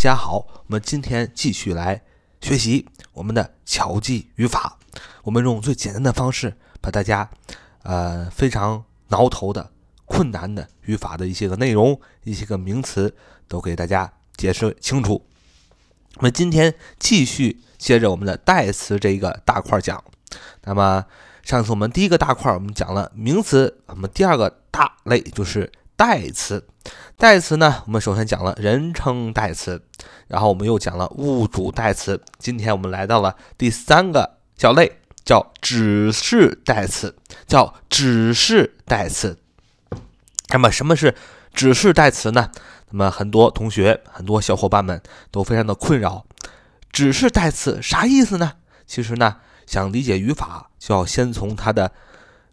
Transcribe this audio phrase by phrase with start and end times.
[0.00, 2.00] 家好，我们今天继续来
[2.40, 4.78] 学习我们的巧记语法。
[5.24, 7.28] 我们用最简单的方式，把大家
[7.82, 9.70] 呃非常挠头的、
[10.06, 13.14] 困难的语法的一些个内容、一些个名词，
[13.46, 15.26] 都给大家解释清楚。
[16.16, 20.02] 我们今天继续接着我们的代词这一个大块讲。
[20.64, 21.04] 那么
[21.42, 25.70] 上次我们第一个大块我们讲了名词，我们第二个大类就是
[26.00, 26.66] 代词。
[27.18, 29.82] 代词呢，我们首先讲了人称代词，
[30.28, 32.22] 然后我们又讲了物主代词。
[32.38, 37.14] 今天我们来到了第三个小类，叫指示代词，
[37.46, 39.36] 叫指示代词。
[40.48, 41.14] 那么什么是
[41.52, 42.50] 指示代词呢？
[42.88, 46.24] 那么很多同学、很多小伙伴们都非常的困扰，
[46.90, 48.52] 指示代词啥意思呢？
[48.86, 49.36] 其实呢，
[49.66, 51.92] 想理解语法，就要先从它的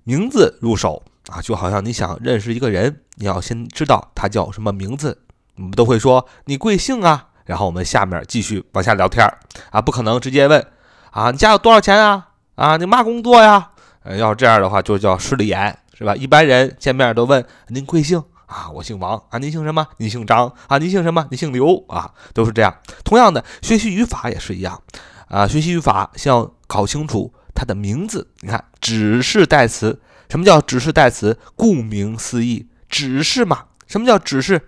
[0.03, 1.03] 名字入手。
[1.27, 5.23] 啊，就好像你想认识一个人，你要先知道他叫什么名字。
[5.57, 7.27] 我们都会说你贵姓啊？
[7.45, 9.39] 然后我们下面继续往下聊天儿
[9.71, 10.65] 啊，不可能直接问
[11.11, 12.29] 啊，你家有多少钱啊？
[12.55, 13.71] 啊，你嘛工作呀？
[14.03, 16.15] 呃，要是这样的话，就叫失了眼，是吧？
[16.15, 18.69] 一般人见面都问您贵姓啊？
[18.69, 19.87] 我姓王啊，您姓什么？
[19.97, 20.77] 你姓张啊？
[20.77, 21.27] 你姓什么？
[21.31, 22.13] 你姓刘啊？
[22.33, 22.73] 都是这样。
[23.03, 24.81] 同样的，学习语法也是一样
[25.27, 28.29] 啊，学习语法先要搞清楚它的名字。
[28.41, 29.99] 你看，指示代词。
[30.29, 31.37] 什么叫指示代词？
[31.55, 33.65] 顾名思义，指示嘛。
[33.87, 34.61] 什么叫指示？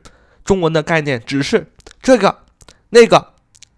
[0.46, 1.72] 中文的概念，指示
[2.02, 2.40] 这个、
[2.90, 3.34] 那个、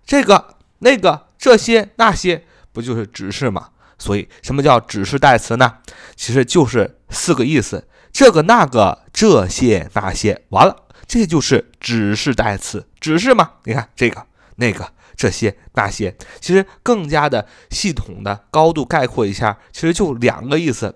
[0.06, 3.70] 这个、那个、这些、那些，不就是指示嘛？
[3.98, 5.80] 所以，什么叫指示代词呢？
[6.16, 10.44] 其实就是四个意思：这个、那个、这些、那些。
[10.50, 13.52] 完了，这就是指示代词，指示嘛。
[13.66, 20.96] 你看这个、那个、这些、那些，其实更加的系统的高度概括一下，其实就两个意思。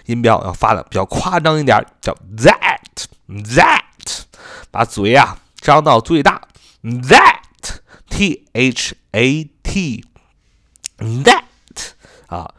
[0.05, 4.21] 音标要发的比较夸张一点，叫 that，that，
[4.71, 6.47] 把嘴啊张到最大
[6.81, 11.43] ，that，t h a t，that
[12.27, 12.53] 啊。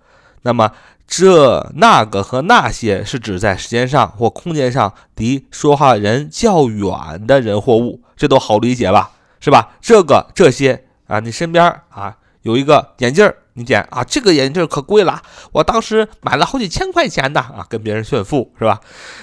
[0.42, 0.72] 那么
[1.06, 9.12] 这那个和那些是指在时间上或空间上离说话人较远的人或物，这都好理解吧？
[9.40, 9.76] 是吧？
[9.80, 13.34] 这个这些啊，你身边啊有一个眼镜儿。
[13.58, 15.20] 你讲啊，这个眼镜可贵了，
[15.50, 18.80] 我当时买了好几千块钱的啊，跟别人炫富是吧？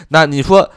[0.09, 0.69] 那你说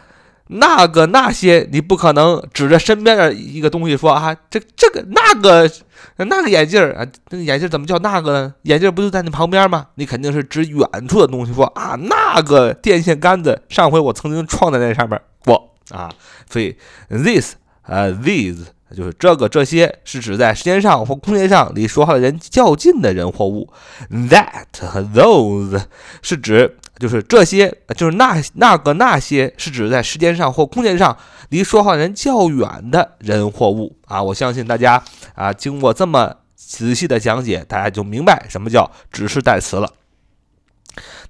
[0.46, 5.70] 那个那些，你不可能指着身边的一个东西说啊，这这个那个
[6.16, 8.54] 那个眼镜啊，那个眼镜怎么叫那个呢？
[8.62, 9.88] 眼镜不就在你旁边吗？
[9.96, 16.10] 你肯定是指远处的东西说啊，那个电线杆子，上回我曾经撞在那上面过啊，
[16.48, 16.76] 所以
[17.10, 18.66] this 呃 these。
[18.96, 23.70] 就是这个这些是指在时间上或空间上离说话的人较近的人或物。
[24.10, 25.82] That 和 those
[26.22, 31.16] 是指就是这些，就是那那个那些是指在时间上或空间上
[31.50, 34.22] 离说话人较远的人或物啊！
[34.22, 35.02] 我相信大家
[35.34, 39.92] 啊，经过这么仔细的讲解，大家就明白什么叫指示代词了。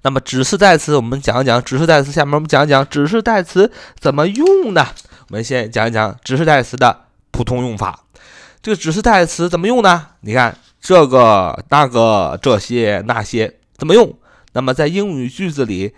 [0.01, 2.11] 那么指示代词，我们讲一讲指示代词。
[2.11, 4.87] 下面我们讲一讲指示代词怎么用呢？
[5.27, 7.08] 我们先讲一讲指示代词的。
[7.31, 8.05] 普通用法，
[8.61, 10.07] 这个指示代词怎么用呢？
[10.21, 14.13] 你看这个、那个、这些、那些怎么用？
[14.53, 15.93] 那么在英语句子里，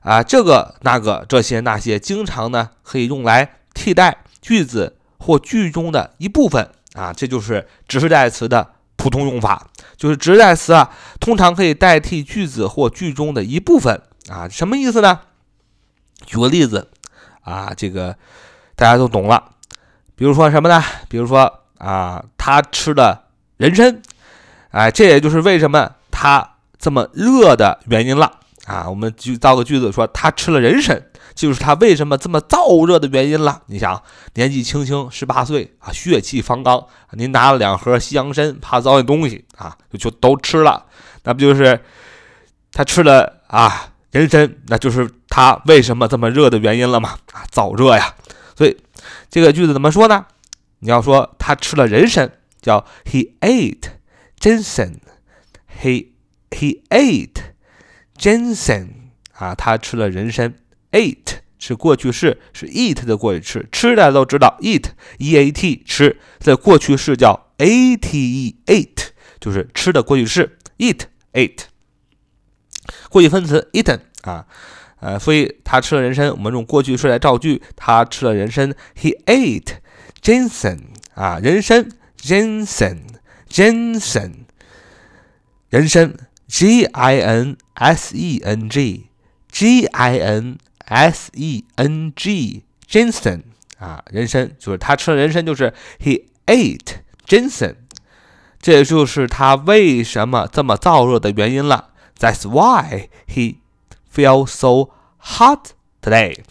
[0.00, 10.90] 啊，这个、那个、这些、那些，经常呢可以用来替代句子或句中的一部分啊，这就是指示代词的普通用法，就是指示代词啊，
[11.20, 14.48] 通常可以代替句子或句中的一部分啊。
[14.48, 15.20] 什么意思呢？
[16.26, 16.90] 举个例子
[17.42, 18.16] 啊，这个
[18.74, 19.51] 大家都懂了。
[20.22, 20.80] 比如说什么呢？
[21.08, 23.24] 比如说啊，他吃了
[23.56, 24.00] 人参，
[24.70, 26.48] 哎，这也就是为什么他
[26.78, 28.30] 这么热的原因了
[28.66, 28.88] 啊。
[28.88, 31.02] 我们就造个句子说，他吃了人参。
[31.34, 33.62] 就是他为什么这么燥热的原因了。
[33.66, 34.00] 你想，
[34.34, 40.84] 年纪轻轻十八岁啊，血气方刚，您拿了两盒西洋参，怕糟践东西啊，就就都吃了，
[41.24, 41.80] 那不就是
[42.72, 47.16] 他吃了啊人参，那就是他为什么这么热的原因了吗？
[47.32, 48.14] 啊，燥热呀。
[48.54, 48.76] 所以
[49.32, 50.26] 这个句子怎么说呢？
[50.80, 53.92] 你要说他吃了人参，叫 He ate
[54.38, 54.96] ginseng。
[55.80, 56.08] He
[56.50, 57.40] he ate
[58.14, 58.88] ginseng
[59.32, 60.54] 啊，他吃了人参。
[60.90, 63.66] ate 是过去式，是 eat 的过去式。
[63.72, 69.06] 吃大家都知道，eat，e a t 吃，在过去式叫 a t e，ate
[69.40, 71.62] 就是吃的过去式，eat，ate。
[73.08, 74.46] 过去分词 eaten 啊，
[75.02, 79.78] 呃，所以他吃了人参，我们用过去式来造句，他吃了人参，he ate
[80.22, 80.78] ginseng
[81.14, 81.88] 啊，人参
[82.20, 84.32] ，ginseng，ginseng，
[85.70, 86.14] 人参
[86.46, 90.56] ，g i n s e n g，g i n
[90.86, 93.42] S E N G ginseng
[93.78, 97.74] 啊，人参就是他吃了人参，就是 he ate ginseng，
[98.60, 101.88] 这也就是他为什么这么燥热的原因了。
[102.20, 103.56] That's why he
[104.11, 105.71] felt so hot
[106.01, 106.43] today.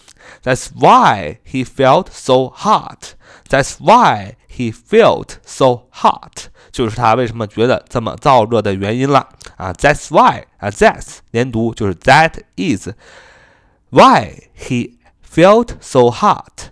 [0.42, 3.14] That's why he felt so hot.
[3.48, 9.72] That's why he felt so hot，就是他为什么觉得这么燥热的原因了啊。
[9.72, 16.70] That's why 啊，that's 连读就是 that is。Why he felt so hot?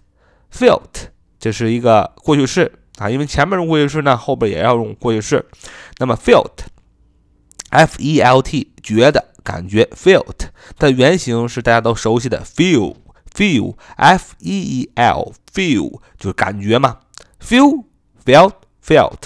[0.52, 1.08] Felt
[1.38, 5.46] 这是一个过去式啊，因为前面用过去式呢，后边也要用过去式。
[5.98, 6.16] 那么
[7.70, 10.48] felt，f-e-l-t 觉得感觉，felt
[10.78, 16.98] 的原型是大家都熟悉的 feel，feel，f-e-e-l feel 就是感觉嘛，
[17.40, 19.18] feel，felt，felt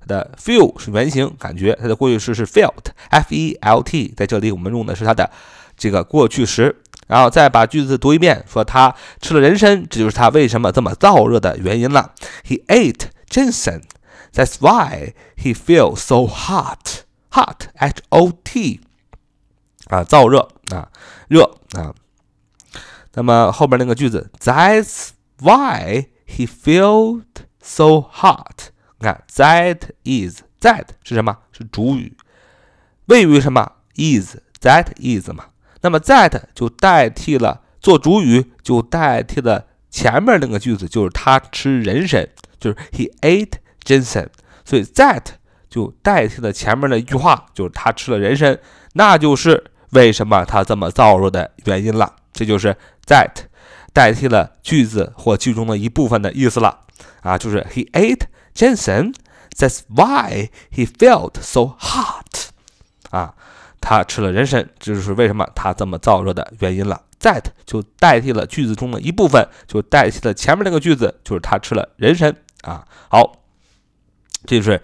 [0.00, 5.30] 它的 feel 是原型感觉，它的过去式是 felt，f-e-l-t 在这里我们用的是它的
[5.76, 6.82] 这个过去时。
[7.08, 12.12] 然后再把句子读一遍，说他吃了人参，这就是他为什么这么燥热的原因了。
[12.44, 13.82] He ate ginseng.
[14.34, 17.04] That's why he feels so hot.
[17.31, 18.81] Hot, H-O-T，
[19.87, 20.89] 啊，燥热啊，
[21.27, 21.43] 热
[21.73, 21.95] 啊。
[23.13, 27.25] 那么后边那个句子，That's why he felt
[27.61, 28.69] so hot。
[28.99, 31.37] 你看，that is that 是什么？
[31.51, 32.15] 是主语。
[33.05, 35.45] 谓语什么？is that is 嘛？
[35.81, 42.29] 那么 that 就代替了做主语，就代替了前面那个句子，就是他吃人参，
[42.59, 43.53] 就是 he ate
[43.83, 44.27] ginseng，
[44.63, 45.23] 所以 that
[45.71, 48.59] 就代替了前面的一句话，就是他吃了人参，
[48.93, 52.13] 那就是为什么他这么燥热的原因了。
[52.33, 52.75] 这就是
[53.07, 53.31] that
[53.93, 56.81] 代替了句子或句中的一部分的意思了
[57.21, 62.51] 啊，就是 he ate ginseng，that's why he felt so hot
[63.09, 63.33] 啊。
[63.79, 67.01] 他吃了人参，这就是为什么他这么燥热的原因了。
[67.19, 72.85] That 就代替了句子中的一部分，就代替了前面那个句子，就是他吃了人参啊。
[73.09, 73.43] 好，
[74.45, 74.81] 这就是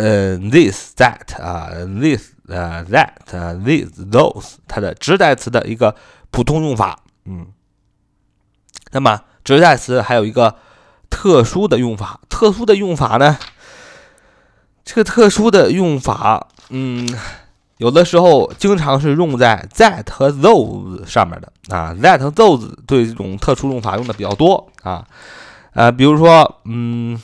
[0.00, 1.68] 呃，this that 啊
[2.00, 5.94] ，this 呃，that，this those 它的指代词的一个
[6.30, 7.00] 普通用法。
[7.26, 7.48] 嗯，
[8.92, 10.56] 那么指代词还有一个
[11.10, 13.38] 特殊的用法，特殊的用法呢？
[14.84, 17.06] 这个特殊的用法，嗯。
[17.80, 25.06] 有的时候经常是用在 that 和 those 上面的啊，that 和 those 对这种特殊用法用的比较多啊，
[25.72, 27.18] 呃，比如说，嗯，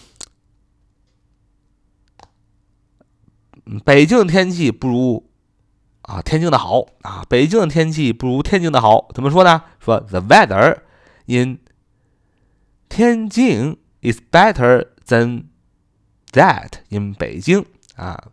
[3.84, 5.28] 北京的天气不如
[6.02, 9.62] 啊天津的好啊，北京的天气不如天津的好，怎么说呢？
[9.80, 10.78] 说 the weather
[11.26, 11.58] in
[12.88, 15.44] 天津 is better than
[16.32, 17.64] that in 北京
[17.96, 18.28] 啊。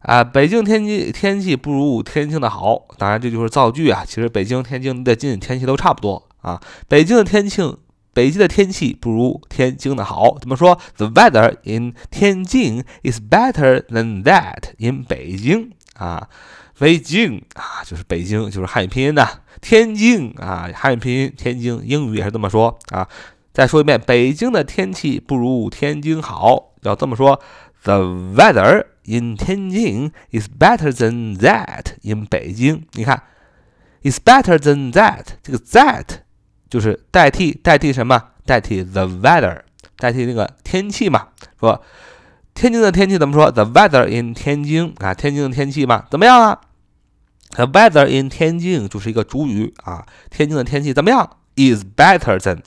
[0.00, 4.04] 啊，北京天气天气不如天津的好，当然这就是造句啊。
[4.06, 6.62] 其实北京、天津的近天气都差不多啊。
[6.86, 7.76] 北京的天气，
[8.18, 10.36] 北京的天气不如天津的好。
[10.40, 16.28] 怎么说？The weather in 天津 is better than that in 北京啊。
[16.76, 19.24] 北京啊，就是北京，就是汉语拼音的。
[19.60, 23.08] 天津啊，汉语拼音天津，英语也是这么说啊。
[23.52, 27.40] 再说一遍，北京的天气不如天津好，要这么说
[27.84, 28.00] ：The
[28.34, 28.86] weather。
[29.04, 32.84] In 天津 is better than that in 北京。
[32.94, 33.22] 你看
[34.02, 36.04] ，is better than that，这个 that
[36.68, 38.22] 就是代替代替什么？
[38.44, 39.60] 代替 the weather，
[39.96, 41.28] 代替那个天气嘛。
[41.60, 41.82] 说
[42.54, 46.60] 天津的天气怎么说？The weather in 天津啊，天津的天气嘛，怎么样啊
[47.50, 52.58] ？The weather in 天津就是一个主语啊，天津的天气怎么样？Is better than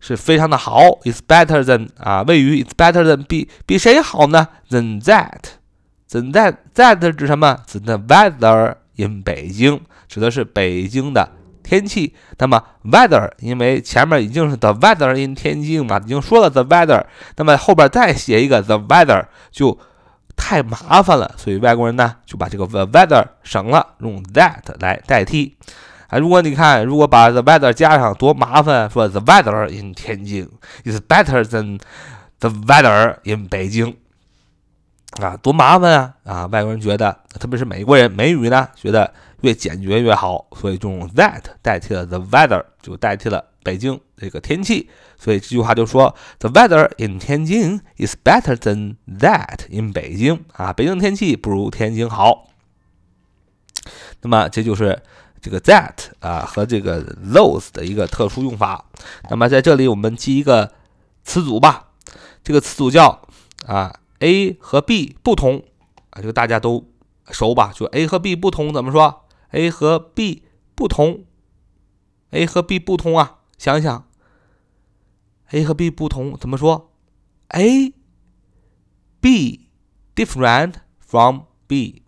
[0.00, 7.58] 是非常的好，Is better than 啊，谓语 Is better than 比比谁好呢？Than that，than that that 指什么？
[7.66, 11.32] 指 the weather in 北京，指的是北京的。
[11.64, 17.02] 天气，那么 weather，因为前面已经是 the weather in 天津嘛，已经说了 the weather，
[17.36, 19.76] 那么后边再写一个 the weather 就
[20.36, 25.56] 太麻烦了，所以外国人呢就把这个 the weather 省了，用 that 来代替。
[26.08, 30.46] 啊，如果你看，如果把 the weather 加上多麻烦，说 the weather in 天津
[30.84, 31.80] is better than
[32.40, 33.94] the weather in 北京，
[35.22, 36.14] 啊，多麻烦啊！
[36.24, 39.10] 啊，外国人觉得，特别是美国人，美语呢觉得。
[39.44, 44.88] 越简洁越好，所以就用 that 代替了 the weather，就代替了北京这个天气。
[45.18, 52.48] 所以这句话就说 the weather in 天津 is better than that in 北京啊，北京天气不如天津好。
[54.22, 55.02] 那么这就是
[55.42, 58.86] 这个 that 啊和这个 those 的一个特殊用法。
[59.28, 60.72] 那么在这里我们记一个
[61.22, 61.88] 词组吧，
[62.42, 63.20] 这个词组叫
[63.66, 65.62] 啊 A 和 B 不同
[66.08, 66.86] 啊，这个大家都
[67.30, 67.72] 熟吧？
[67.74, 69.23] 就 A 和 B 不同怎么说
[69.54, 70.42] ？A 和 B
[70.74, 71.24] 不同
[72.30, 73.38] ，A 和 B 不同啊！
[73.56, 74.08] 想想
[75.50, 76.92] ，A 和 B 不同怎么说
[77.50, 77.94] ？A
[79.20, 79.68] B
[80.16, 82.02] different from B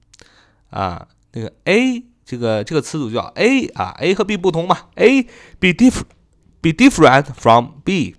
[0.71, 5.23] 啊，那个 A 这个这个词组叫 A 啊，A 和 B 不同嘛？A
[5.61, 6.03] be diff
[6.61, 8.17] be different from B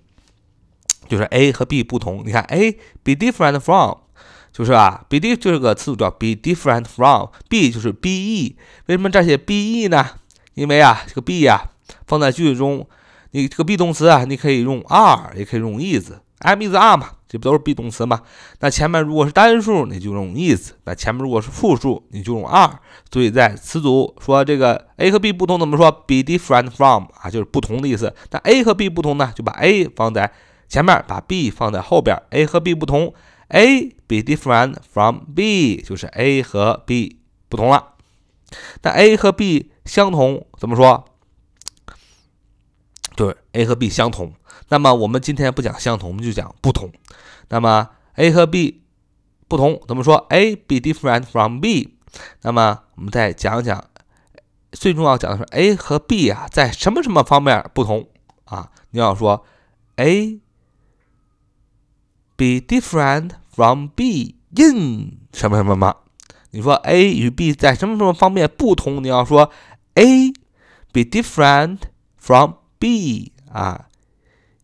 [1.09, 2.23] 就是 A 和 B 不同。
[2.25, 2.71] 你看 A
[3.03, 4.06] be different from。
[4.57, 8.55] 就是啊，be d 就是个词组叫 be different from，be 就是 be，
[8.87, 10.03] 为什么这写 be 呢？
[10.55, 11.69] 因为啊，这个 be 呀
[12.07, 12.87] 放在句子中，
[13.33, 18.23] 你这个 be 动词啊，你可以用 are，也可以用 is，am is are 嘛，这不都是 be 动词吗？
[18.59, 22.79] 那前面如果是单数，你就用 is；那前面如果是复数，你就用 are。
[23.13, 28.11] 所以在词组说这个 A 和 B 不同，怎么说？be different from 啊，就是不同的意思。
[28.31, 30.33] 那 A 和 B 不同呢，就把 A 放在
[30.67, 32.19] 前面，把 B 放在后边。
[32.31, 33.13] A 和 B 不同。
[33.49, 37.93] A be different from B，就是 A 和 B 不同了。
[38.81, 41.05] 那 A 和 B 相同怎么说？
[43.15, 44.33] 就是 A 和 B 相同。
[44.69, 46.91] 那么我们今天不讲相同，我们就讲不同。
[47.49, 48.83] 那么 A 和 B
[49.47, 51.97] 不同怎么说？A be different from B。
[52.43, 53.83] 那么我们再讲讲，
[54.71, 58.07] 最重要讲的是 A 和 B 啊，在什么什么方面不同
[58.45, 58.71] 啊？
[58.91, 59.45] 你要说
[59.97, 60.39] A。
[62.37, 65.95] Be different from B in 什么什么吗？
[66.51, 69.03] 你说 A 与 B 在什么什么方面不同？
[69.03, 69.51] 你要说
[69.95, 70.31] A
[70.93, 71.79] be different
[72.15, 73.87] from B 啊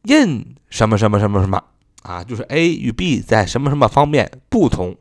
[0.03, 1.63] ，in 什么什么什么什么
[2.03, 2.23] 啊？
[2.23, 4.95] 就是 A 与 B 在什么什么方面不同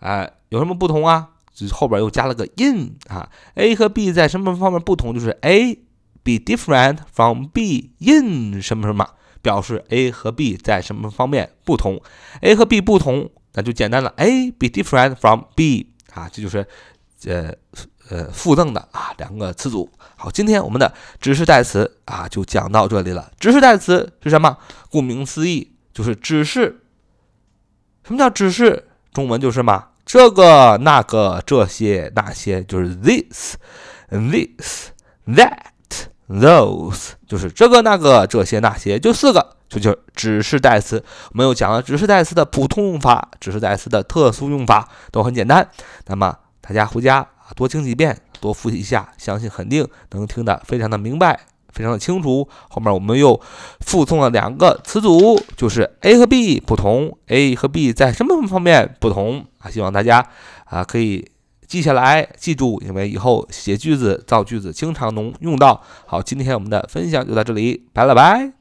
[0.00, 0.28] 啊？
[0.48, 1.30] 有什么不同啊？
[1.54, 3.30] 就是后边又加了个 in 啊。
[3.54, 5.14] A 和 B 在什么方面不同？
[5.14, 5.76] 就是 A
[6.22, 9.08] be different from B in 什么什么。
[9.46, 12.02] 表示 A 和 B 在什么方面不同
[12.40, 14.12] ？A 和 B 不同，那就简单了。
[14.16, 16.66] A be different from B 啊，这就是
[17.26, 17.54] 呃
[18.10, 19.88] 呃附赠的啊两个词组。
[20.16, 23.30] 好，今天我们的指示代词啊就讲到这里了。
[23.38, 24.58] 指示代词是什么？
[24.90, 26.80] 顾名思义，就是指示。
[28.02, 28.88] 什么叫指示？
[29.12, 33.54] 中文就是嘛，这个、那个、这些、那些，就是 this、
[34.10, 34.90] this、
[35.28, 35.75] that。
[36.28, 41.04] Those 就是这个那个这些那些，就四个，这就是指示代词。
[41.30, 45.68] 我们又讲了指示代词的普通用法，指示代词的特殊用法都很简单。
[46.06, 51.38] 那么大家回家啊多听几遍，多复习一下，相信肯定能听得非常的明白，
[51.72, 52.48] 非常的清楚。
[52.68, 53.40] 后面我们又
[53.80, 59.70] 附送了两个词组，就是 A 和 B 不同，A 和 B 在什么方面不同啊？
[59.70, 60.26] 希望大家
[60.64, 61.30] 啊可以。
[61.66, 65.82] 记下来，记住，因为以后写句子、造句子经常能用到。
[66.06, 68.55] 好，今天我们的分享就到这里，拜了拜。